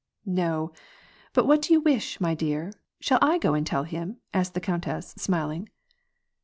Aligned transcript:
"No, 0.25 0.71
but 1.31 1.45
what 1.45 1.61
do 1.61 1.73
you 1.73 1.79
wish, 1.79 2.19
my 2.19 2.33
dear? 2.33 2.73
Shall 2.99 3.19
I 3.21 3.37
go 3.37 3.53
and 3.53 3.67
tell 3.67 3.83
him?" 3.83 4.17
asked 4.33 4.55
the 4.55 4.59
countess, 4.59 5.09
smiling. 5.15 5.69